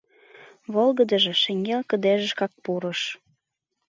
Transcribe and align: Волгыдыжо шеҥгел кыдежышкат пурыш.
Волгыдыжо 0.73 1.33
шеҥгел 1.43 1.81
кыдежышкат 1.89 2.53
пурыш. 2.63 3.01